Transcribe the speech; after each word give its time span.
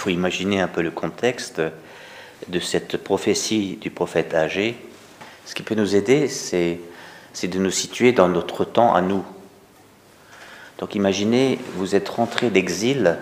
faut 0.00 0.08
imaginer 0.08 0.60
un 0.62 0.66
peu 0.66 0.80
le 0.80 0.90
contexte 0.90 1.60
de 2.48 2.58
cette 2.58 2.96
prophétie 2.96 3.76
du 3.82 3.90
prophète 3.90 4.32
âgé. 4.32 4.74
Ce 5.44 5.54
qui 5.54 5.62
peut 5.62 5.74
nous 5.74 5.94
aider, 5.94 6.26
c'est, 6.26 6.80
de 7.42 7.58
nous 7.58 7.70
situer 7.70 8.12
dans 8.12 8.26
notre 8.26 8.64
temps 8.64 8.94
à 8.94 9.02
nous. 9.02 9.22
Donc 10.78 10.94
imaginez, 10.94 11.58
vous 11.74 11.94
êtes 11.94 12.08
rentré 12.08 12.48
d'exil, 12.48 13.18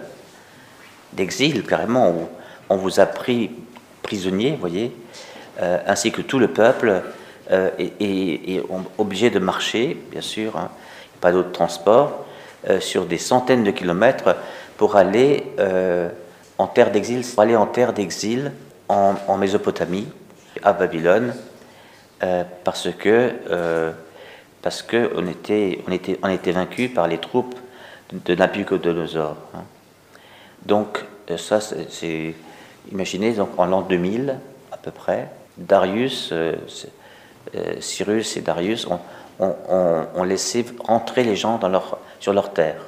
d'exil 1.15 1.65
carrément, 1.65 2.11
où 2.11 2.29
on 2.69 2.77
vous 2.77 3.01
a 3.01 3.07
pris 3.07 3.51
prisonnier, 4.05 4.57
voyez, 4.61 4.93
euh, 5.61 5.79
ainsi 5.85 6.13
que 6.13 6.23
tout 6.23 6.39
le 6.39 6.47
peuple, 6.47 7.03
euh, 7.51 7.71
et, 7.77 8.63
obligé 8.99 9.31
de 9.31 9.41
marcher, 9.41 10.01
bien 10.13 10.21
sûr, 10.21 10.57
hein, 10.57 10.71
pas 11.21 11.33
d'autre 11.33 11.51
transport, 11.51 12.25
euh, 12.71 12.79
sur 12.79 13.05
des 13.05 13.19
centaines 13.19 13.65
de 13.65 13.73
kilomètres 13.73 14.37
pour 14.77 14.95
aller 14.95 15.43
en 16.59 16.67
terre 16.67 16.91
d'exil, 16.91 17.23
pour 17.23 17.41
aller 17.41 17.57
en 17.57 17.67
terre 17.67 17.93
d'exil 17.93 18.53
en, 18.89 19.37
Mésopotamie, 19.37 20.09
à 20.63 20.73
Babylone, 20.73 21.35
parce 22.65 22.89
que 22.99 23.93
parce 24.61 24.83
que 24.83 25.13
on 25.15 25.27
était 25.29 25.79
on 25.87 25.93
était 25.93 26.19
on 26.23 26.29
était 26.29 26.51
vaincu 26.51 26.89
par 26.89 27.07
les 27.07 27.19
troupes 27.19 27.55
de 28.13 28.35
Nabucodonosor. 28.35 29.37
Hein. 29.55 29.63
Donc 30.67 31.05
ça 31.37 31.61
c'est 31.61 32.35
imaginez 32.91 33.33
donc 33.33 33.51
en 33.57 33.67
l'an 33.67 33.83
2000 33.83 34.37
à 34.73 34.77
peu 34.79 34.91
près, 34.91 35.31
Darius 35.57 36.31
euh, 37.55 37.81
Cyrus 37.81 38.37
et 38.37 38.41
Darius 38.41 38.87
ont, 38.87 40.25
laissé 40.25 40.65
rentrer 40.85 41.25
les 41.25 41.37
gens 41.37 41.59
dans 41.59 41.69
leur, 41.69 41.99
sur 42.21 42.33
leur 42.33 42.53
terre, 42.53 42.83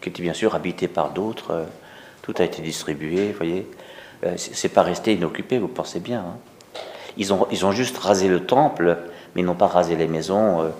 qui 0.00 0.08
était 0.08 0.22
bien 0.22 0.32
sûr 0.32 0.54
habitée 0.54 0.88
par 0.88 1.10
d'autres. 1.10 1.66
Euh, 2.24 2.32
tout 2.32 2.34
a 2.38 2.44
été 2.44 2.62
distribué, 2.62 3.32
vous 3.32 3.36
voyez. 3.36 3.66
Euh, 4.24 4.34
c'est 4.36 4.68
pas 4.68 4.82
resté 4.82 5.14
inoccupé, 5.14 5.58
vous 5.58 5.68
pensez 5.68 6.00
bien. 6.00 6.20
Hein. 6.20 6.36
Ils, 7.16 7.32
ont, 7.32 7.46
ils 7.50 7.64
ont 7.64 7.72
juste 7.72 7.98
rasé 7.98 8.28
le 8.28 8.44
temple, 8.44 8.98
mais 9.34 9.42
ils 9.42 9.44
n'ont 9.44 9.54
pas 9.54 9.66
rasé 9.66 9.96
les 9.96 10.08
maisons, 10.08 10.72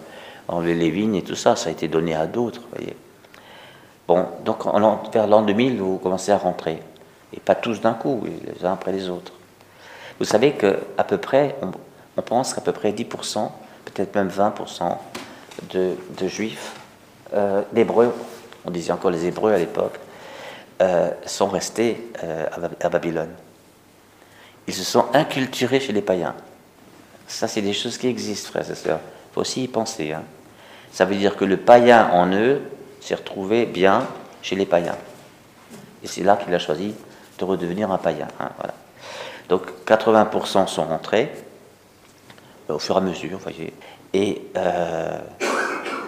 enlevé 0.49 0.75
les 0.75 0.91
vignes 0.91 1.17
et 1.17 1.23
tout 1.23 1.37
ça. 1.37 1.55
Ça 1.55 1.69
a 1.69 1.73
été 1.73 1.87
donné 1.87 2.15
à 2.15 2.27
d'autres, 2.27 2.63
voyez. 2.75 2.97
Bon, 4.09 4.27
donc 4.45 4.65
vers 5.13 5.27
l'an 5.27 5.43
2000, 5.43 5.81
vous 5.81 5.99
commencez 5.99 6.33
à 6.33 6.39
rentrer. 6.39 6.79
Et 7.33 7.41
pas 7.41 7.55
tous 7.55 7.81
d'un 7.81 7.95
coup, 7.95 8.25
les 8.25 8.65
uns 8.65 8.73
après 8.73 8.93
les 8.93 9.09
autres. 9.09 9.33
Vous 10.19 10.25
savez 10.25 10.53
qu'à 10.53 11.05
peu 11.05 11.19
près, 11.19 11.57
on 12.17 12.23
pense 12.23 12.55
qu'à 12.55 12.61
peu 12.61 12.73
près 12.73 12.93
10%, 12.93 13.51
peut-être 13.85 14.15
même 14.15 14.29
20% 14.29 14.97
de, 15.73 16.29
juifs, 16.29 16.73
euh, 17.35 17.63
d'hébreux, 17.73 18.15
on 18.65 18.71
disait 18.71 18.93
encore 18.93 19.11
les 19.11 19.27
hébreux 19.27 19.53
à 19.53 19.59
l'époque, 19.59 19.99
euh, 20.83 21.11
sont 21.25 21.49
restés 21.49 22.11
euh, 22.25 22.47
à, 22.81 22.89
Babylone. 22.89 23.33
Ils 24.67 24.75
se 24.75 24.83
sont 24.83 25.07
inculturés 25.13 25.79
chez 25.79 25.93
les 25.93 26.03
païens. 26.03 26.35
Ça, 27.29 27.47
c'est 27.47 27.63
des 27.63 27.73
choses 27.73 27.97
qui 27.97 28.09
existent, 28.09 28.51
frères 28.51 28.71
et 28.71 28.75
sœurs. 28.75 29.01
Il 29.03 29.35
faut 29.35 29.41
aussi 29.43 29.65
y 29.65 29.69
penser. 29.69 30.13
Hein. 30.13 30.23
Ça 30.93 31.05
veut 31.05 31.15
dire 31.15 31.37
que 31.37 31.45
le 31.45 31.59
païen 31.59 32.11
en 32.13 32.33
eux 32.33 32.63
s'est 33.01 33.15
retrouvé 33.15 33.67
bien 33.67 34.07
chez 34.43 34.57
les 34.57 34.67
païens. 34.67 34.97
Et 36.03 36.07
c'est 36.07 36.23
là 36.23 36.37
qu'il 36.37 36.53
a 36.55 36.59
choisi 36.59 36.95
de 37.39 37.45
redevenir 37.45 37.91
un 37.93 37.99
païen. 37.99 38.29
Hein, 38.41 38.51
voilà. 38.57 38.75
Donc 39.49 39.63
80% 39.87 40.67
sont 40.67 40.85
rentrés, 40.85 41.31
au 42.69 42.79
fur 42.79 42.97
et 42.97 42.99
à 42.99 43.01
mesure, 43.01 43.39
vous 43.39 43.39
voyez. 43.39 43.73
Et, 44.13 44.43
euh, 44.57 45.19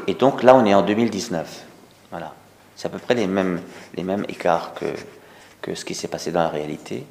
et 0.07 0.15
donc 0.15 0.43
là, 0.43 0.55
on 0.55 0.65
est 0.65 0.75
en 0.75 0.83
2019. 0.83 1.65
Voilà. 2.11 2.33
C'est 2.77 2.87
à 2.87 2.91
peu 2.91 2.99
près 2.99 3.15
les 3.15 3.27
mêmes, 3.27 3.61
les 3.97 4.03
mêmes 4.03 4.25
écarts 4.29 4.75
que, 4.75 4.87
que 5.63 5.75
ce 5.75 5.85
qui 5.85 5.95
s'est 5.95 6.09
passé 6.09 6.31
dans 6.31 6.43
la 6.43 6.49
réalité. 6.49 7.05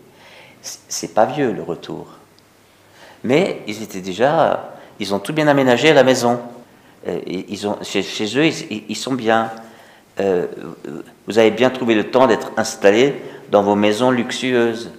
C'est 0.61 1.13
pas 1.13 1.25
vieux 1.25 1.51
le 1.51 1.63
retour. 1.63 2.07
Mais 3.23 3.61
ils 3.67 3.83
étaient 3.83 4.01
déjà. 4.01 4.73
Ils 4.99 5.13
ont 5.13 5.19
tout 5.19 5.33
bien 5.33 5.47
aménagé 5.47 5.89
à 5.89 5.93
la 5.93 6.03
maison. 6.03 6.39
Euh, 7.07 7.19
ils 7.27 7.67
ont, 7.67 7.77
chez, 7.83 8.01
eux, 8.37 8.45
ils, 8.45 8.95
sont 8.95 9.13
bien. 9.13 9.51
Euh, 10.19 10.47
vous 11.27 11.37
avez 11.37 11.51
bien 11.51 11.69
trouvé 11.69 11.93
le 11.93 12.09
temps 12.09 12.27
d'être 12.27 12.51
installés 12.57 13.15
dans 13.51 13.61
vos 13.61 13.75
maisons 13.75 14.11
luxueuses. 14.11 14.91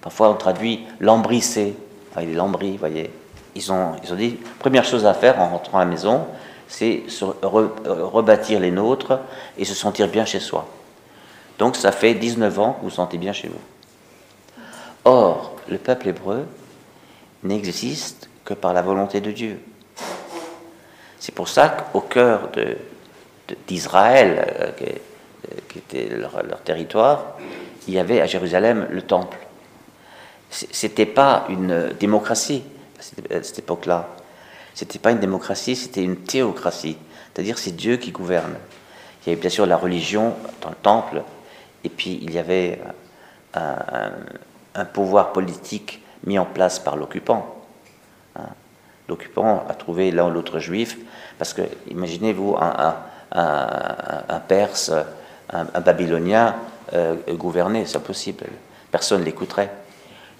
Parfois, 0.00 0.30
on 0.30 0.34
traduit 0.34 0.84
lambrissé. 1.00 1.74
Enfin, 2.10 2.22
il 2.22 2.30
est 2.30 2.34
lambris, 2.34 2.76
voyez 2.76 3.10
ils 3.54 3.72
ont, 3.72 3.92
ils 4.02 4.12
ont 4.12 4.16
dit, 4.16 4.38
première 4.58 4.84
chose 4.84 5.06
à 5.06 5.14
faire 5.14 5.40
en 5.40 5.48
rentrant 5.48 5.78
à 5.78 5.84
la 5.84 5.90
maison, 5.90 6.26
c'est 6.72 7.02
rebâtir 7.42 8.58
les 8.58 8.70
nôtres 8.70 9.20
et 9.58 9.64
se 9.66 9.74
sentir 9.74 10.08
bien 10.08 10.24
chez 10.24 10.40
soi. 10.40 10.66
Donc 11.58 11.76
ça 11.76 11.92
fait 11.92 12.14
19 12.14 12.58
ans 12.58 12.72
que 12.72 12.78
vous 12.78 12.88
vous 12.88 12.94
sentez 12.94 13.18
bien 13.18 13.34
chez 13.34 13.48
vous. 13.48 13.60
Or, 15.04 15.56
le 15.68 15.76
peuple 15.76 16.08
hébreu 16.08 16.46
n'existe 17.42 18.30
que 18.46 18.54
par 18.54 18.72
la 18.72 18.80
volonté 18.80 19.20
de 19.20 19.30
Dieu. 19.32 19.60
C'est 21.20 21.34
pour 21.34 21.48
ça 21.48 21.68
qu'au 21.68 22.00
cœur 22.00 22.48
d'Israël, 23.68 24.74
de, 24.80 24.86
euh, 24.86 24.96
qui, 25.68 25.78
était 25.78 26.08
leur, 26.16 26.42
leur, 26.42 26.62
territoire, 26.62 27.36
il 27.86 27.92
y 27.92 27.98
avait 27.98 28.22
à 28.22 28.26
Jérusalem 28.26 28.88
le 28.90 29.02
temple. 29.02 29.36
C'était 30.50 31.06
pas 31.06 31.44
une 31.50 31.92
démocratie, 32.00 32.62
à 33.30 33.42
cette 33.42 33.58
époque-là. 33.58 34.08
C'était 34.74 34.98
pas 34.98 35.10
une 35.10 35.18
démocratie, 35.18 35.76
c'était 35.76 36.02
une 36.02 36.16
théocratie. 36.16 36.96
C'est-à-dire 37.32 37.58
c'est 37.58 37.76
Dieu 37.76 37.96
qui 37.96 38.10
gouverne. 38.10 38.54
Il 39.24 39.30
y 39.30 39.32
avait 39.32 39.40
bien 39.40 39.50
sûr 39.50 39.66
la 39.66 39.76
religion 39.76 40.34
dans 40.60 40.70
le 40.70 40.76
temple, 40.76 41.22
et 41.84 41.88
puis 41.88 42.18
il 42.22 42.32
y 42.32 42.38
avait 42.38 42.80
un, 43.54 44.84
pouvoir 44.92 45.32
politique 45.32 46.02
mis 46.24 46.38
en 46.38 46.44
place 46.44 46.78
par 46.78 46.96
l'occupant. 46.96 47.62
Hein. 48.36 48.46
L'occupant 49.08 49.64
a 49.68 49.74
trouvé 49.74 50.10
l'un 50.10 50.26
ou 50.26 50.30
l'autre 50.30 50.58
juif, 50.58 50.96
parce 51.38 51.52
que 51.52 51.62
imaginez-vous 51.88 52.56
un, 52.58 54.40
Perse, 54.48 54.92
un, 55.50 55.80
Babylonien 55.80 56.56
euh, 56.94 57.16
gouverner, 57.30 57.84
c'est 57.86 57.96
impossible. 57.96 58.44
Personne 58.90 59.24
l'écouterait. 59.24 59.70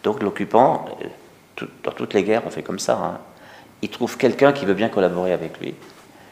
Donc 0.03 0.22
l'occupant 0.22 0.87
dans 1.84 1.93
toutes 1.93 2.14
les 2.14 2.25
guerres, 2.25 2.43
on 2.47 2.50
fait 2.50 2.62
comme 2.62 2.78
ça. 2.78 2.99
Hein. 2.99 3.19
Il 3.82 3.88
trouve 3.88 4.16
quelqu'un 4.16 4.53
qui 4.53 4.65
veut 4.65 4.75
bien 4.75 4.88
collaborer 4.88 5.32
avec 5.32 5.59
lui. 5.60 5.75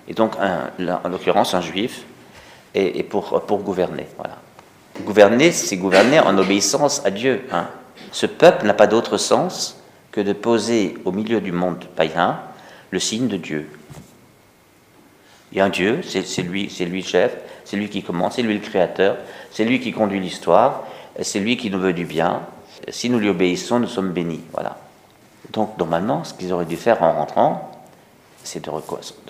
Et 0.08 0.14
donc, 0.14 0.34
en 0.38 1.08
l'occurrence, 1.08 1.54
un 1.54 1.60
juif, 1.60 2.04
et, 2.74 3.02
pour, 3.02 3.42
pour 3.42 3.58
gouverner. 3.58 4.06
Voilà. 4.16 4.36
Gouverner, 5.02 5.52
c'est 5.52 5.76
gouverner 5.76 6.20
en 6.20 6.36
obéissance 6.38 7.04
à 7.04 7.10
Dieu. 7.10 7.42
Hein. 7.52 7.66
Ce 8.12 8.26
peuple 8.26 8.66
n'a 8.66 8.74
pas 8.74 8.86
d'autre 8.86 9.16
sens 9.18 9.80
que 10.12 10.20
de 10.20 10.32
poser 10.32 10.94
au 11.04 11.12
milieu 11.12 11.40
du 11.40 11.52
monde 11.52 11.84
païen 11.96 12.40
le 12.90 12.98
signe 12.98 13.28
de 13.28 13.36
Dieu. 13.36 13.68
Il 15.52 15.58
y 15.58 15.60
a 15.60 15.64
un 15.64 15.70
Dieu, 15.70 16.00
c'est 16.04 16.42
lui, 16.42 16.70
c'est 16.70 16.84
lui 16.84 17.02
le 17.02 17.06
chef, 17.06 17.36
c'est 17.64 17.76
lui 17.76 17.88
qui 17.88 18.02
commence, 18.02 18.36
c'est 18.36 18.42
lui 18.42 18.54
le 18.54 18.60
créateur, 18.60 19.16
c'est 19.50 19.64
lui 19.64 19.80
qui 19.80 19.92
conduit 19.92 20.20
l'histoire, 20.20 20.84
c'est 21.20 21.40
lui 21.40 21.56
qui 21.56 21.70
nous 21.70 21.80
veut 21.80 21.92
du 21.92 22.04
bien. 22.04 22.42
Si 22.88 23.10
nous 23.10 23.18
lui 23.18 23.28
obéissons, 23.28 23.80
nous 23.80 23.88
sommes 23.88 24.12
bénis. 24.12 24.40
Voilà. 24.52 24.76
Donc 25.52 25.76
normalement, 25.78 26.24
ce 26.24 26.34
qu'ils 26.34 26.52
auraient 26.52 26.64
dû 26.64 26.76
faire 26.76 27.02
en 27.02 27.12
rentrant, 27.12 27.70
c'est 28.44 28.64
de, 28.64 28.70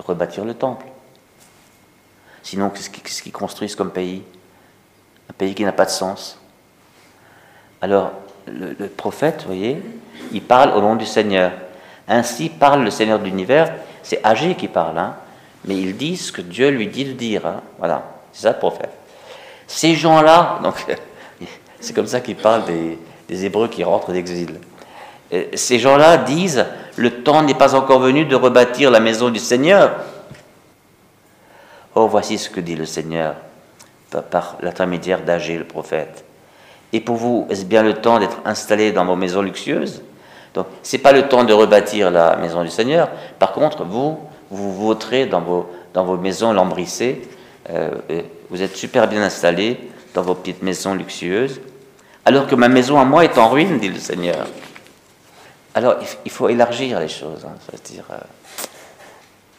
rebâtir 0.01 0.45
le 0.45 0.55
temple. 0.55 0.87
Sinon, 2.43 2.71
qu'est-ce 2.71 3.23
qu'ils 3.23 3.33
construisent 3.33 3.75
comme 3.75 3.91
pays? 3.91 4.23
Un 5.29 5.33
pays 5.33 5.55
qui 5.55 5.65
n'a 5.65 5.73
pas 5.73 5.85
de 5.85 5.91
sens. 5.91 6.39
Alors, 7.81 8.13
le, 8.47 8.75
prophète, 8.89 9.43
vous 9.43 9.49
voyez, 9.49 9.83
il 10.33 10.43
parle 10.43 10.77
au 10.77 10.81
nom 10.81 10.97
du 10.97 11.07
Seigneur. 11.07 11.53
Ainsi 12.09 12.49
parle 12.49 12.83
le 12.83 12.91
Seigneur 12.91 13.19
de 13.19 13.25
l'univers. 13.25 13.73
C'est 14.03 14.25
âgé 14.25 14.55
qui 14.55 14.69
parle, 14.69 14.99
hein, 14.99 15.17
mais 15.65 15.77
il 15.77 15.97
dit 15.97 16.17
ce 16.17 16.33
que 16.33 16.41
Dieu 16.41 16.71
lui 16.71 16.89
dit 16.89 17.05
de 17.05 17.13
dire. 17.13 17.47
Hein. 17.47 17.63
voilà, 17.79 18.03
c'est 18.33 18.43
ça 18.43 18.53
le 18.53 18.59
prophète. 18.59 18.91
Ces 19.67 19.95
gens-là, 19.95 20.59
donc, 20.63 20.85
c'est 21.81 21.95
comme 21.95 22.07
ça 22.07 22.21
qu'il 22.21 22.37
parle 22.37 22.65
des, 22.65 22.99
des 23.29 23.45
Hébreux 23.45 23.69
qui 23.69 23.85
rentrent 23.85 24.13
d'exil. 24.13 24.59
Euh, 25.33 25.45
ces 25.55 25.79
gens-là 25.79 26.17
disent, 26.19 26.67
le 26.97 27.23
temps 27.23 27.43
n'est 27.43 27.55
pas 27.55 27.75
encore 27.75 28.01
venu 28.01 28.25
de 28.25 28.35
rebâtir 28.37 28.91
la 28.91 29.01
maison 29.01 29.31
du 29.31 29.39
Seigneur. 29.39 29.93
Oh, 31.95 32.07
voici 32.07 32.39
ce 32.39 32.51
que 32.51 32.61
dit 32.61 32.77
le 32.77 32.87
Seigneur 32.87 33.35
par, 34.31 34.57
l'intermédiaire 34.61 35.23
d'Agé, 35.23 35.57
le 35.57 35.65
prophète. 35.65 36.25
Et 36.93 37.01
pour 37.01 37.17
vous, 37.17 37.47
est-ce 37.51 37.65
bien 37.65 37.83
le 37.83 37.95
temps 37.95 38.19
d'être 38.19 38.39
installé 38.45 38.93
dans 38.93 39.05
vos 39.05 39.17
maisons 39.17 39.43
luxueuses? 39.43 40.03
Donc, 40.55 40.67
ce 40.83 40.97
n'est 40.97 41.03
pas 41.03 41.13
le 41.13 41.29
temps 41.29 41.45
de 41.45 41.53
rebâtir 41.53 42.11
la 42.11 42.37
maison 42.37 42.65
du 42.65 42.71
Seigneur. 42.71 43.09
Par 43.39 43.53
contre, 43.53 43.85
vous, 43.85 44.19
vous 44.51 44.73
voterez 44.73 45.27
dans 45.27 45.41
vos, 45.41 45.71
dans 45.95 46.05
vos 46.05 46.17
maisons 46.17 46.53
lambrissées. 46.53 47.23
Euh, 47.71 47.91
vous 48.51 48.63
êtes 48.63 48.77
super 48.77 49.07
bien 49.07 49.23
installés 49.23 49.79
dans 50.13 50.23
vos 50.23 50.35
petites 50.35 50.63
maisons 50.63 50.95
luxueuses. 50.95 51.61
Alors 52.25 52.49
que 52.49 52.57
ma 52.57 52.69
maison 52.69 52.99
à 52.99 53.05
moi 53.05 53.25
est 53.25 53.39
en 53.39 53.49
ruine, 53.49 53.79
dit 53.79 53.89
le 53.89 53.99
Seigneur. 53.99 54.47
Alors, 55.75 55.97
il 56.25 56.31
faut 56.31 56.49
élargir 56.49 56.99
les 57.01 57.09
choses. 57.09 57.45
Hein, 57.45 57.55
euh, 58.11 58.19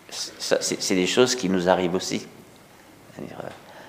c'est 0.10 0.96
des 0.96 1.08
choses 1.08 1.36
qui 1.36 1.50
nous 1.50 1.69
arrivent 1.69 1.96
aussi. 1.96 2.28
Euh, 3.19 3.24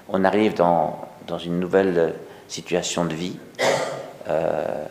on 0.08 0.24
arrive 0.24 0.54
dans, 0.54 1.08
une 1.44 1.58
nouvelle 1.58 2.14
situation 2.48 3.04
de 3.04 3.14
vie, 3.14 3.38
euh, 4.28 4.84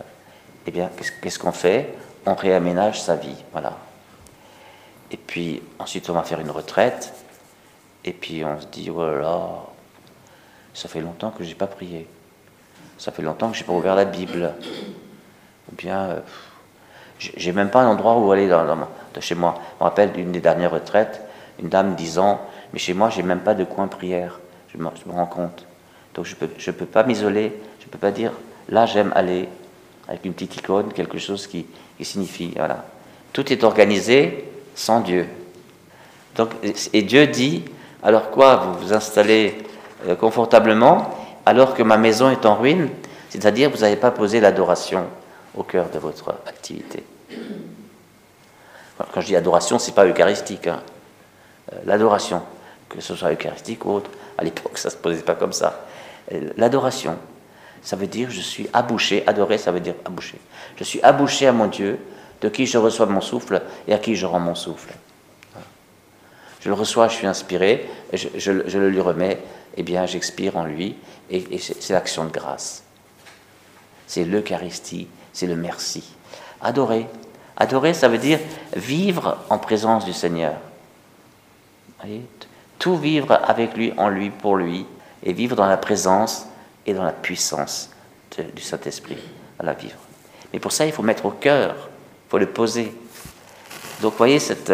eh 0.65 0.71
bien, 0.71 0.89
qu'est-ce 1.21 1.39
qu'on 1.39 1.51
fait? 1.51 1.95
On 2.25 2.35
réaménage 2.35 3.01
sa 3.01 3.15
vie, 3.15 3.35
voilà. 3.51 3.77
Et 5.11 5.17
puis 5.17 5.61
ensuite, 5.79 6.09
on 6.09 6.13
va 6.13 6.23
faire 6.23 6.39
une 6.39 6.51
retraite. 6.51 7.13
Et 8.03 8.13
puis 8.13 8.43
on 8.43 8.59
se 8.59 8.65
dit, 8.67 8.89
oh 8.89 9.05
là 9.05 9.65
ça 10.73 10.87
fait 10.87 11.01
longtemps 11.01 11.31
que 11.31 11.43
je 11.43 11.49
n'ai 11.49 11.55
pas 11.55 11.67
prié. 11.67 12.07
Ça 12.97 13.11
fait 13.11 13.21
longtemps 13.21 13.51
que 13.51 13.57
je 13.57 13.61
n'ai 13.61 13.67
pas 13.67 13.73
ouvert 13.73 13.95
la 13.95 14.05
Bible. 14.05 14.53
Ou 15.71 15.75
bien, 15.75 16.01
euh, 16.01 16.19
j'ai 17.37 17.51
même 17.51 17.69
pas 17.69 17.81
un 17.81 17.87
endroit 17.87 18.17
où 18.17 18.31
aller 18.31 18.47
dans, 18.47 18.65
chez 19.19 19.35
moi. 19.35 19.55
Je 19.59 19.83
me 19.83 19.89
rappelle 19.89 20.11
d'une 20.11 20.31
des 20.31 20.39
dernières 20.39 20.71
retraites, 20.71 21.21
une 21.61 21.69
dame 21.69 21.95
disant, 21.95 22.41
mais 22.73 22.79
chez 22.79 22.93
moi, 22.93 23.09
j'ai 23.09 23.21
même 23.21 23.41
pas 23.41 23.53
de 23.53 23.63
coin 23.63 23.87
prière. 23.87 24.39
Je 24.73 24.77
me, 24.77 24.87
rends 25.11 25.25
compte. 25.25 25.65
Donc 26.15 26.25
je 26.25 26.35
peux, 26.35 26.49
je 26.57 26.71
peux 26.71 26.85
pas 26.85 27.03
m'isoler. 27.03 27.53
Je 27.79 27.87
peux 27.87 27.97
pas 27.97 28.11
dire, 28.11 28.31
là 28.69 28.85
j'aime 28.85 29.11
aller 29.15 29.49
avec 30.07 30.25
une 30.25 30.33
petite 30.33 30.57
icône, 30.57 30.93
quelque 30.93 31.17
chose 31.17 31.45
qui, 31.47 31.65
qui 31.97 32.05
signifie, 32.05 32.53
voilà. 32.55 32.85
Tout 33.33 33.51
est 33.51 33.63
organisé 33.63 34.45
sans 34.75 35.01
Dieu. 35.01 35.27
Donc, 36.35 36.49
et 36.93 37.01
Dieu 37.01 37.27
dit, 37.27 37.63
alors 38.03 38.31
quoi, 38.31 38.55
vous 38.55 38.73
vous 38.87 38.93
installez 38.93 39.57
euh, 40.07 40.15
confortablement 40.15 41.09
alors 41.45 41.73
que 41.73 41.83
ma 41.83 41.97
maison 41.97 42.29
est 42.29 42.45
en 42.45 42.55
ruine, 42.55 42.89
c'est-à-dire 43.29 43.69
vous 43.69 43.79
n'avez 43.79 43.95
pas 43.95 44.11
posé 44.11 44.39
l'adoration 44.39 45.05
au 45.55 45.63
cœur 45.63 45.89
de 45.89 45.99
votre 45.99 46.29
activité. 46.47 47.03
Quand 49.13 49.21
je 49.21 49.27
dis 49.27 49.35
adoration, 49.35 49.79
ce 49.79 49.87
n'est 49.87 49.95
pas 49.95 50.05
eucharistique. 50.05 50.67
Hein. 50.67 50.81
Euh, 51.73 51.77
l'adoration, 51.85 52.41
que 52.89 53.01
ce 53.01 53.15
soit 53.15 53.31
eucharistique 53.31 53.85
ou 53.85 53.91
autre, 53.91 54.11
à 54.37 54.43
l'époque 54.43 54.77
ça 54.77 54.89
ne 54.89 54.93
se 54.93 54.97
posait 54.97 55.21
pas 55.21 55.35
comme 55.35 55.53
ça. 55.53 55.85
Euh, 56.31 56.51
l'adoration, 56.57 57.17
ça 57.81 57.95
veut 57.95 58.07
dire 58.07 58.29
je 58.29 58.41
suis 58.41 58.69
abouché, 58.73 59.23
adorer 59.27 59.57
ça 59.57 59.71
veut 59.71 59.79
dire 59.79 59.95
abouché. 60.05 60.39
Je 60.75 60.83
suis 60.83 61.01
abouché 61.01 61.47
à 61.47 61.51
mon 61.51 61.67
Dieu, 61.67 61.99
de 62.41 62.49
qui 62.49 62.65
je 62.65 62.77
reçois 62.77 63.05
mon 63.05 63.21
souffle 63.21 63.61
et 63.87 63.93
à 63.93 63.97
qui 63.97 64.15
je 64.15 64.25
rends 64.25 64.39
mon 64.39 64.55
souffle. 64.55 64.93
Je 66.59 66.69
le 66.69 66.75
reçois, 66.75 67.07
je 67.07 67.15
suis 67.15 67.27
inspiré, 67.27 67.89
je, 68.13 68.51
le 68.51 68.89
lui 68.89 69.01
remets, 69.01 69.33
et 69.33 69.77
eh 69.77 69.83
bien 69.83 70.05
j'expire 70.05 70.57
en 70.57 70.65
lui, 70.65 70.95
et, 71.29 71.57
c'est 71.57 71.93
l'action 71.93 72.25
de 72.25 72.29
grâce. 72.29 72.83
C'est 74.05 74.25
l'Eucharistie, 74.25 75.07
c'est 75.33 75.47
le 75.47 75.55
merci. 75.55 76.03
Adorer. 76.61 77.07
Adorer, 77.57 77.93
ça 77.93 78.07
veut 78.07 78.17
dire 78.17 78.39
vivre 78.75 79.37
en 79.49 79.57
présence 79.57 80.05
du 80.05 80.13
Seigneur. 80.13 80.53
Tout 82.79 82.97
vivre 82.97 83.39
avec 83.43 83.75
lui, 83.75 83.93
en 83.97 84.09
lui, 84.09 84.29
pour 84.29 84.57
lui, 84.57 84.85
et 85.23 85.33
vivre 85.33 85.55
dans 85.55 85.67
la 85.67 85.77
présence 85.77 86.47
et 86.85 86.93
dans 86.93 87.03
la 87.03 87.11
puissance 87.11 87.91
du 88.55 88.61
Saint-Esprit 88.61 89.17
à 89.59 89.63
la 89.63 89.73
vivre. 89.73 89.97
Mais 90.51 90.59
pour 90.59 90.71
ça, 90.71 90.85
il 90.85 90.91
faut 90.91 91.03
mettre 91.03 91.25
au 91.25 91.31
cœur, 91.31 91.75
il 91.77 92.29
faut 92.29 92.37
le 92.37 92.47
poser. 92.47 92.93
Donc, 94.01 94.15
voyez, 94.17 94.39
cette, 94.39 94.73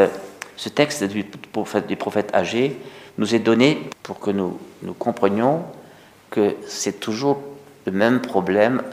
ce 0.56 0.70
texte 0.70 1.04
du 1.04 1.24
prophète, 1.24 1.88
du 1.88 1.96
prophète 1.96 2.34
âgé 2.34 2.80
nous 3.18 3.36
est 3.36 3.40
donné 3.40 3.90
pour 4.04 4.20
que 4.20 4.32
nous, 4.32 4.58
nous 4.84 4.94
comprenions 4.94 5.64
que 6.30 6.56
c'est 6.68 7.00
toujours 7.00 7.42
le 7.86 7.92
même 7.92 8.22
problème 8.22 8.84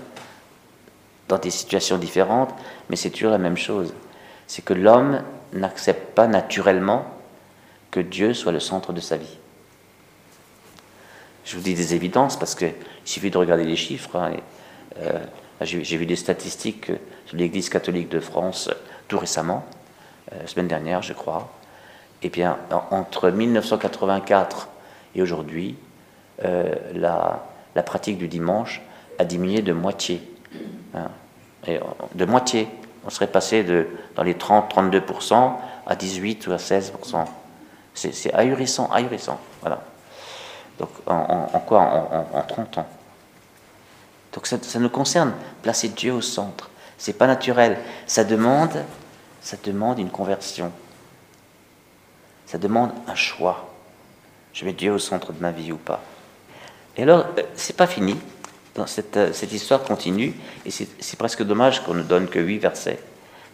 dans 1.29 1.39
des 1.39 1.51
situations 1.51 1.99
différentes, 1.99 2.55
mais 2.91 2.97
c'est 2.97 3.11
toujours 3.11 3.31
la 3.31 3.39
même 3.39 3.57
chose. 3.57 3.95
C'est 4.47 4.65
que 4.65 4.75
l'homme 4.75 5.23
n'accepte 5.53 6.15
pas 6.15 6.27
naturellement 6.27 7.07
que 7.91 8.01
Dieu 8.01 8.35
soit 8.35 8.53
le 8.53 8.61
centre 8.61 8.93
de 8.93 9.01
sa 9.01 9.17
vie. 9.17 9.39
Je 11.45 11.57
vous 11.57 11.63
dis 11.63 11.75
des 11.75 11.95
évidences 11.95 12.39
parce 12.39 12.55
qu'il 12.55 12.75
suffit 13.05 13.31
de 13.31 13.39
regarder 13.39 13.65
les 13.65 13.77
chiffres. 13.77 14.17
Hein, 14.17 14.33
euh, 14.99 15.19
j'ai 15.61 15.97
vu 15.97 16.07
des 16.07 16.17
statistiques 16.17 16.91
sur 17.27 17.37
l'Église 17.37 17.69
catholique 17.69 18.09
de 18.09 18.21
France 18.21 18.71
tout 19.09 19.19
récemment. 19.19 19.65
Euh, 20.33 20.47
semaine 20.47 20.69
dernière, 20.69 21.03
je 21.03 21.13
crois, 21.13 21.53
eh 22.23 22.31
bien, 22.31 22.59
entre 22.91 23.31
1984 23.31 24.69
et 25.15 25.23
aujourd'hui, 25.23 25.77
euh, 26.45 26.75
la, 26.95 27.43
pratique 27.85 28.19
du 28.19 28.29
dimanche 28.29 28.83
a 29.19 29.25
diminué 29.25 29.63
de 29.63 29.73
moitié. 29.73 30.23
Hein. 30.95 31.09
et, 31.67 31.81
de 32.15 32.25
moitié. 32.25 32.69
On 33.07 33.11
serait 33.11 33.27
passé 33.27 33.65
de, 33.65 33.87
dans 34.17 34.23
les 34.23 34.35
30-32% 34.35 35.53
à 35.87 35.97
18 35.97 36.47
ou 36.47 36.53
à 36.53 36.57
16%. 36.57 37.25
C'est 37.95 38.35
ahurissant, 38.35 38.91
ahurissant. 38.91 39.39
Voilà. 39.61 39.83
Donc, 40.79 40.89
en, 41.07 41.47
quoi 41.67 41.81
en, 41.81 42.39
en, 42.39 42.43
30 42.43 42.79
ans? 42.79 42.87
Donc, 44.33 44.47
ça, 44.47 44.57
ça 44.61 44.79
nous 44.79 44.89
concerne. 44.89 45.33
Placer 45.63 45.89
Dieu 45.89 46.13
au 46.13 46.21
centre. 46.21 46.71
C'est 46.99 47.13
pas 47.13 47.27
naturel. 47.27 47.79
Ça 48.07 48.25
demande 48.25 48.83
ça 49.45 49.59
demande 49.63 49.99
une 49.99 50.11
conversion. 50.11 50.73
Ça 52.47 52.57
demande 52.57 52.93
un 53.07 53.15
choix. 53.15 53.71
Je 54.55 54.65
mets 54.65 54.73
Dieu 54.73 54.91
au 54.91 54.99
centre 54.99 55.35
de 55.35 55.41
ma 55.41 55.51
vie 55.51 55.71
ou 55.71 55.77
pas? 55.77 56.03
Et 56.97 57.03
alors, 57.03 57.27
euh, 57.37 57.43
c'est 57.55 57.77
pas 57.77 57.87
fini. 57.87 58.17
Euh, 58.77 59.33
cette 59.33 59.53
histoire 59.53 59.83
continue, 59.83 60.35
et 60.67 60.71
c'est 60.71 61.17
presque 61.17 61.43
dommage 61.43 61.85
qu'on 61.85 61.95
ne 61.95 62.03
donne 62.03 62.29
que 62.29 62.41
huit 62.41 62.59
versets, 62.59 62.99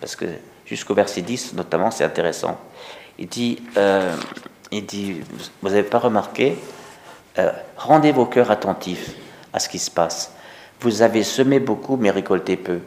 parce 0.01 0.17
que 0.17 0.25
jusqu'au 0.65 0.95
verset 0.95 1.21
10, 1.21 1.55
notamment, 1.55 1.91
c'est 1.91 2.05
intéressant. 2.05 2.59
Il 3.19 3.29
dit, 3.29 3.63
euh, 3.77 4.15
il 4.71 4.87
dit 4.87 5.21
vous 5.61 5.69
n'avez 5.69 5.83
pas 5.83 5.99
remarqué, 5.99 6.57
rendez 7.77 8.13
vos 8.13 8.27
cœurs 8.27 8.51
attentifs 8.51 9.11
à 9.53 9.59
ce 9.59 9.69
qui 9.69 9.79
se 9.79 9.91
passe. 9.91 10.33
Vous 10.81 11.03
avez 11.03 11.23
semé 11.23 11.61
beaucoup, 11.61 11.97
mais 11.97 12.11
récolté 12.11 12.57
peu. 12.57 12.81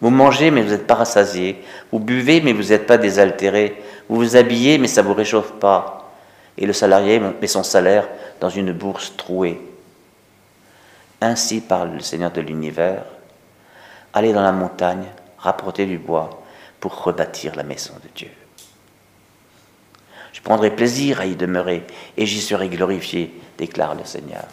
Vous 0.00 0.10
mangez, 0.10 0.50
mais 0.50 0.62
vous 0.62 0.70
n'êtes 0.70 0.86
pas 0.86 0.94
rassasié. 0.94 1.62
Vous 1.90 1.98
buvez, 1.98 2.40
mais 2.40 2.52
vous 2.52 2.64
n'êtes 2.64 2.86
pas 2.86 2.98
désaltéré. 2.98 3.82
Vous 4.08 4.16
vous 4.16 4.36
habillez, 4.36 4.78
mais 4.78 4.88
ça 4.88 5.02
ne 5.02 5.08
vous 5.08 5.14
réchauffe 5.14 5.52
pas. 5.52 6.12
Et 6.58 6.66
le 6.66 6.72
salarié 6.72 7.20
met 7.20 7.46
son 7.46 7.62
salaire 7.62 8.08
dans 8.40 8.50
une 8.50 8.72
bourse 8.72 9.14
trouée. 9.16 9.60
Ainsi 11.20 11.60
parle 11.60 11.92
le 11.92 12.00
Seigneur 12.00 12.30
de 12.30 12.40
l'univers. 12.40 13.04
Allez 14.12 14.32
dans 14.32 14.42
la 14.42 14.52
montagne, 14.52 15.06
rapportez 15.38 15.86
du 15.86 15.98
bois 15.98 16.42
pour 16.80 17.02
rebâtir 17.02 17.54
la 17.54 17.62
maison 17.62 17.94
de 18.02 18.08
Dieu. 18.14 18.30
Je 20.32 20.40
prendrai 20.42 20.74
plaisir 20.74 21.20
à 21.20 21.26
y 21.26 21.34
demeurer 21.34 21.86
et 22.16 22.26
j'y 22.26 22.40
serai 22.40 22.68
glorifié, 22.68 23.32
déclare 23.56 23.94
le 23.94 24.04
Seigneur. 24.04 24.44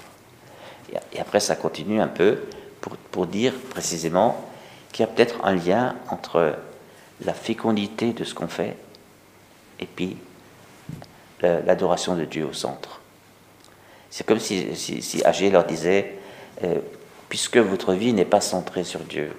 Et 1.12 1.20
après, 1.20 1.40
ça 1.40 1.56
continue 1.56 2.00
un 2.00 2.08
peu 2.08 2.40
pour, 2.80 2.96
pour 2.98 3.28
dire 3.28 3.54
précisément 3.70 4.50
qu'il 4.92 5.06
y 5.06 5.10
a 5.10 5.12
peut-être 5.12 5.44
un 5.44 5.56
lien 5.56 5.96
entre 6.10 6.56
la 7.26 7.34
fécondité 7.34 8.14
de 8.14 8.24
ce 8.24 8.34
qu'on 8.34 8.48
fait 8.48 8.78
et 9.80 9.86
puis 9.86 10.18
l'adoration 11.42 12.16
de 12.16 12.26
Dieu 12.26 12.46
au 12.46 12.54
centre. 12.54 13.02
C'est 14.10 14.26
comme 14.26 14.40
si, 14.40 14.76
si, 14.76 15.26
Agé 15.26 15.50
leur 15.50 15.66
disait, 15.66 16.20
euh, 16.64 16.80
puisque 17.30 17.58
votre 17.58 17.94
vie 17.94 18.14
n'est 18.14 18.26
pas 18.26 18.42
centrée 18.42 18.84
sur 18.84 19.00
Dieu, 19.00 19.32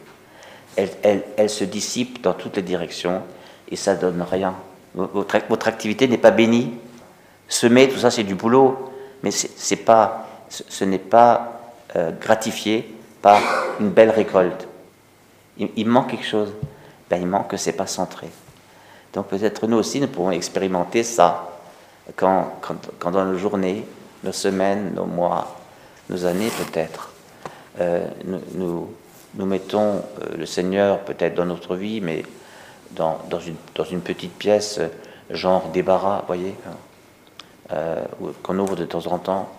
elle, 0.76 1.50
se 1.50 1.64
dissipe 1.64 2.22
dans 2.22 2.32
toutes 2.32 2.56
les 2.56 2.62
directions 2.62 3.22
et 3.68 3.76
ça 3.76 3.94
donne 3.94 4.22
rien. 4.22 4.54
Votre, 4.94 5.68
activité 5.68 6.08
n'est 6.08 6.18
pas 6.18 6.30
bénie. 6.30 6.72
Semer, 7.48 7.88
tout 7.88 7.98
ça, 7.98 8.10
c'est 8.10 8.24
du 8.24 8.34
boulot, 8.34 8.92
mais 9.22 9.30
c'est 9.30 9.76
pas, 9.76 10.26
ce, 10.48 10.84
n'est 10.84 10.98
pas 10.98 11.60
euh, 11.96 12.10
gratifié 12.20 12.92
par 13.22 13.40
une 13.80 13.90
belle 13.90 14.10
récolte. 14.10 14.66
Il, 15.58 15.86
manque 15.86 16.10
quelque 16.10 16.26
chose. 16.26 16.52
Ben, 17.08 17.20
il 17.20 17.26
manque 17.26 17.48
que 17.48 17.56
c'est 17.56 17.72
pas 17.72 17.86
centré. 17.86 18.28
Donc 19.12 19.28
peut-être 19.28 19.68
nous 19.68 19.76
aussi, 19.76 20.00
nous 20.00 20.08
pouvons 20.08 20.32
expérimenter 20.32 21.04
ça 21.04 21.60
quand, 22.16 22.58
quand, 22.60 23.10
dans 23.10 23.24
nos 23.24 23.38
journées, 23.38 23.84
nos 24.24 24.32
semaines, 24.32 24.92
nos 24.94 25.06
mois, 25.06 25.63
nos 26.10 26.24
années 26.24 26.50
peut-être, 26.50 27.10
euh, 27.80 28.06
nous, 28.54 28.88
mettons 29.36 29.96
euh, 29.96 30.36
le 30.38 30.46
Seigneur 30.46 31.00
peut-être 31.00 31.34
dans 31.34 31.44
notre 31.44 31.76
vie, 31.76 32.00
mais 32.00 32.24
dans, 32.92 33.18
une, 33.90 34.00
petite 34.00 34.32
pièce, 34.34 34.78
euh, 34.78 34.88
genre 35.30 35.68
débarras, 35.68 36.20
vous 36.20 36.26
voyez, 36.26 36.54
hein, 36.68 37.96
qu'on 38.42 38.58
ouvre 38.58 38.76
de 38.76 38.84
temps 38.84 39.06
en 39.06 39.18
temps 39.18 39.50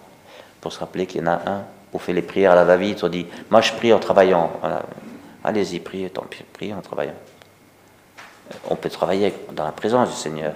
pour 0.62 0.72
se 0.72 0.80
rappeler 0.80 1.06
qu'il 1.06 1.22
y 1.22 1.24
en 1.24 1.28
a 1.28 1.50
un. 1.50 1.64
On 1.94 2.00
fait 2.00 2.14
les 2.14 2.22
prières 2.22 2.52
à 2.52 2.56
la 2.56 2.64
va-vite, 2.64 3.04
on 3.04 3.10
dit, 3.10 3.25
moi 3.50 3.62
je 3.62 3.74
prie 3.74 3.92
en 3.92 4.00
travaillant. 4.00 4.52
Allez-y, 5.44 5.80
priez, 5.80 6.10
tant 6.10 6.24
pis, 6.24 6.44
priez 6.54 6.74
en 6.74 6.82
travaillant. 6.82 7.16
On 8.70 8.75
peut 8.75 8.90
travailler 8.90 9.34
dans 9.54 9.66
la 9.66 9.72
présence 9.72 10.10
du 10.10 10.16
Seigneur, 10.16 10.54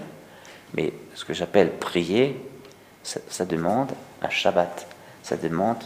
mais 0.76 0.94
ce 1.16 1.26
que 1.26 1.34
j'appelle 1.34 1.72
prier, 1.72 2.40
ça, 3.04 3.46
demande 3.46 3.92
un 4.22 4.30
Shabbat, 4.30 4.88
ça 5.30 5.38
demande 5.38 5.78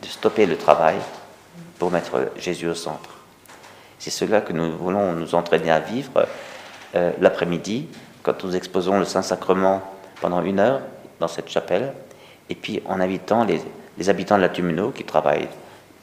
de 0.00 0.06
stopper 0.06 0.46
le 0.46 0.56
travail 0.56 0.94
pour 1.80 1.90
mettre 1.90 2.30
Jésus 2.38 2.68
au 2.68 2.74
centre. 2.74 3.10
C'est 3.98 4.10
cela 4.10 4.40
que 4.40 4.52
nous 4.52 4.76
voulons 4.76 5.12
nous 5.12 5.34
entraîner 5.34 5.72
à 5.72 5.80
vivre 5.80 6.28
euh, 6.94 7.10
l'après-midi, 7.20 7.88
quand 8.22 8.44
nous 8.44 8.54
exposons 8.54 9.00
le 9.00 9.04
Saint-Sacrement 9.04 9.82
pendant 10.20 10.40
une 10.42 10.60
heure 10.60 10.82
dans 11.18 11.26
cette 11.26 11.48
chapelle, 11.48 11.94
et 12.48 12.54
puis 12.54 12.80
en 12.86 13.00
invitant 13.00 13.44
les, 13.44 13.60
habitants 14.08 14.36
de 14.36 14.42
la 14.42 14.50
Tumino 14.50 14.92
qui 14.92 15.02
travaillent 15.02 15.48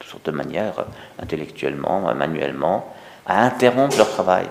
sorte 0.05 0.25
de 0.25 0.31
manière, 0.31 0.83
intellectuellement, 1.17 2.13
manuellement, 2.13 2.93
à 3.25 3.45
interrompre 3.45 3.95
leur 3.95 4.09
travail 4.09 4.49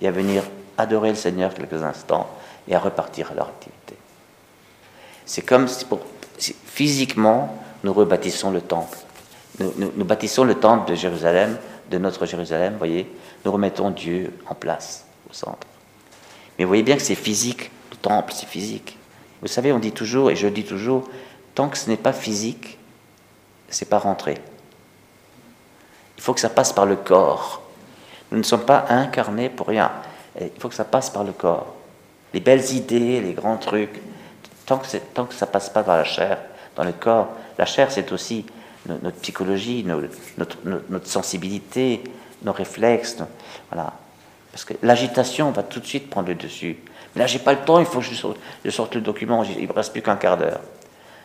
et 0.00 0.08
à 0.08 0.10
venir 0.10 0.42
adorer 0.76 1.10
le 1.10 1.14
Seigneur 1.14 1.54
quelques 1.54 1.84
instants 1.84 2.28
et 2.66 2.74
à 2.74 2.80
repartir 2.80 3.30
à 3.30 3.34
leur 3.34 3.46
activité. 3.46 3.94
C'est 5.24 5.42
comme 5.42 5.68
si, 5.68 5.86
physiquement, 6.64 7.56
nous 7.84 7.92
rebâtissons 7.92 8.50
le 8.50 8.60
temple. 8.60 8.98
Nous, 9.60 10.04
bâtissons 10.04 10.44
le 10.44 10.54
temple 10.54 10.90
de 10.90 10.94
Jérusalem, 10.94 11.58
de 11.90 11.98
notre 11.98 12.26
Jérusalem, 12.26 12.76
voyez. 12.78 13.10
Nous 13.44 13.52
remettons 13.52 13.90
Dieu 13.90 14.32
en 14.48 14.54
place, 14.54 15.06
au 15.28 15.32
centre. 15.32 15.66
Mais 16.58 16.64
vous 16.64 16.68
voyez 16.68 16.82
bien 16.82 16.96
que 16.96 17.02
c'est 17.02 17.14
physique, 17.14 17.70
le 17.90 17.96
temple, 17.96 18.32
c'est 18.34 18.48
physique. 18.48 18.96
Vous 19.40 19.48
savez, 19.48 19.72
on 19.72 19.78
dit 19.78 19.92
toujours, 19.92 20.30
et 20.30 20.36
je 20.36 20.48
dis 20.48 20.64
toujours, 20.64 21.08
tant 21.54 21.68
que 21.68 21.78
ce 21.78 21.88
n'est 21.88 21.96
pas 21.96 22.12
physique, 22.12 22.78
c'est 23.68 23.88
pas 23.88 23.98
rentré. 23.98 24.38
Il 26.16 26.22
faut 26.22 26.34
que 26.34 26.40
ça 26.40 26.50
passe 26.50 26.72
par 26.72 26.86
le 26.86 26.96
corps. 26.96 27.62
Nous 28.30 28.38
ne 28.38 28.42
sommes 28.42 28.64
pas 28.64 28.86
incarnés 28.88 29.48
pour 29.48 29.68
rien. 29.68 29.92
Il 30.40 30.60
faut 30.60 30.68
que 30.68 30.74
ça 30.74 30.84
passe 30.84 31.10
par 31.10 31.24
le 31.24 31.32
corps. 31.32 31.74
Les 32.34 32.40
belles 32.40 32.72
idées, 32.72 33.20
les 33.20 33.32
grands 33.32 33.56
trucs, 33.56 34.00
tant 34.66 34.78
que, 34.78 34.96
tant 35.14 35.24
que 35.24 35.34
ça 35.34 35.46
passe 35.46 35.70
pas 35.70 35.82
par 35.82 35.96
la 35.96 36.04
chair, 36.04 36.38
dans 36.78 36.84
le 36.84 36.92
corps, 36.92 37.28
la 37.58 37.66
chair 37.66 37.90
c'est 37.90 38.12
aussi 38.12 38.46
notre, 38.86 39.18
psychologie, 39.18 39.84
notre, 39.84 41.06
sensibilité, 41.06 42.02
nos 42.42 42.52
réflexes. 42.52 43.18
voilà. 43.70 43.92
Parce 44.52 44.64
que 44.64 44.74
l'agitation 44.82 45.50
va 45.50 45.62
tout 45.62 45.80
de 45.80 45.84
suite 45.84 46.08
prendre 46.08 46.28
le 46.28 46.34
dessus. 46.34 46.78
Mais 47.14 47.20
là, 47.20 47.26
j'ai 47.26 47.40
pas 47.40 47.52
le 47.52 47.58
temps, 47.58 47.80
il 47.80 47.86
faut 47.86 47.98
que 47.98 48.06
je 48.06 48.70
sorte, 48.70 48.94
le 48.94 49.00
document, 49.00 49.42
il 49.42 49.66
ne 49.66 49.72
reste 49.72 49.92
plus 49.92 50.02
qu'un 50.02 50.16
quart 50.16 50.38
d'heure. 50.38 50.60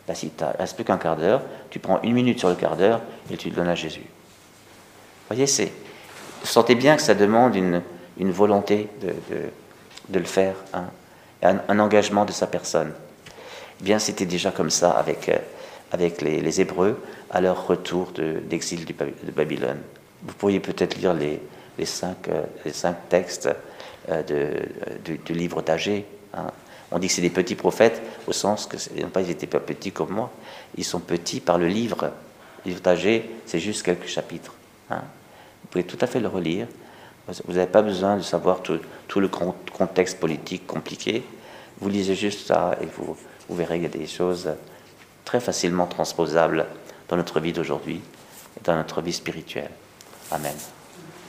Là, 0.08 0.16
si 0.16 0.28
il 0.28 0.44
ne 0.44 0.58
reste 0.58 0.76
plus 0.76 0.84
qu'un 0.84 0.98
quart 0.98 1.16
d'heure, 1.16 1.42
tu 1.70 1.80
prends 1.80 2.02
une 2.02 2.14
minute 2.14 2.40
sur 2.40 2.50
le 2.50 2.56
quart 2.56 2.76
d'heure 2.76 3.00
et 3.32 3.38
tu 3.38 3.50
le 3.50 3.56
donnes 3.56 3.70
à 3.70 3.76
Jésus. 3.76 4.02
Vous 4.02 5.36
voyez, 5.36 5.48
c'est, 5.48 5.72
vous 6.42 6.48
sentez 6.48 6.76
bien 6.76 6.96
que 6.96 7.02
ça 7.02 7.14
demande 7.14 7.56
une, 7.56 7.82
volonté 8.32 8.90
de, 10.10 10.20
le 10.20 10.26
faire, 10.26 10.56
hein, 10.74 10.86
un, 11.42 11.80
engagement 11.80 12.26
de 12.26 12.32
sa 12.32 12.48
personne. 12.48 12.92
Bien, 13.82 14.00
c'était 14.00 14.26
déjà 14.26 14.52
comme 14.52 14.70
ça 14.70 14.92
avec, 14.92 15.30
euh, 15.30 15.38
avec 15.92 16.22
les, 16.22 16.62
Hébreux 16.62 17.02
à 17.30 17.42
leur 17.42 17.68
retour 17.68 18.12
d'exil 18.12 18.86
de, 18.86 19.32
Babylone. 19.32 19.80
Vous 20.24 20.34
pourriez 20.34 20.60
peut-être 20.60 20.96
lire 20.98 21.14
les, 21.14 21.42
les, 21.78 21.86
cinq, 21.86 22.28
euh, 22.30 22.44
les 22.66 22.74
cinq 22.74 23.10
textes 23.10 23.50
euh, 24.10 24.24
de, 24.24 25.18
du, 25.18 25.34
livre 25.34 25.62
d'Agé. 25.62 26.06
Hein. 26.34 26.48
On 26.92 27.00
dit 27.00 27.08
que 27.08 27.14
c'est 27.14 27.22
des 27.22 27.30
petits 27.30 27.56
prophètes, 27.56 28.02
au 28.28 28.34
sens 28.34 28.68
que, 28.68 28.78
non 29.02 29.10
pas 29.10 29.22
ils 29.22 29.28
n'étaient 29.28 29.48
pas 29.48 29.60
petits 29.60 29.92
comme 29.92 30.12
moi, 30.12 30.32
ils 30.78 30.86
sont 30.86 31.00
petits 31.00 31.40
par 31.40 31.58
le 31.58 31.68
livre. 31.68 32.12
Le 32.64 32.70
livre 32.70 32.82
d'Agé, 32.82 33.30
c'est 33.46 33.60
juste 33.60 33.84
quelques 33.84 34.08
chapitres. 34.08 34.54
Hein. 34.90 35.02
Vous 35.64 35.70
pouvez 35.70 35.84
tout 35.84 35.98
à 36.02 36.08
fait 36.08 36.20
le 36.20 36.28
relire. 36.28 36.68
Vous 37.46 37.54
n'avez 37.54 37.72
pas 37.72 37.82
besoin 37.82 38.18
de 38.18 38.22
savoir 38.22 38.62
tout, 38.62 38.80
tout, 39.08 39.20
le 39.20 39.30
contexte 39.30 40.20
politique 40.20 40.68
compliqué. 40.68 41.24
Vous 41.80 41.90
lisez 41.90 42.16
juste 42.16 42.48
ça 42.48 42.78
et 42.82 42.86
vous, 42.86 43.18
vous 43.50 43.56
verrez 43.56 43.76
qu'il 43.76 43.84
y 43.84 43.96
a 43.96 43.98
des 43.98 44.08
choses 44.08 44.50
très 45.26 45.40
facilement 45.40 45.88
transposables 45.88 46.66
dans 47.08 47.18
notre 47.18 47.40
vie 47.40 47.54
d'aujourd'hui 47.54 48.02
et 48.58 48.64
dans 48.64 48.76
notre 48.76 49.02
vie 49.02 49.14
spirituelle. 49.14 49.72
Amen. 50.32 50.56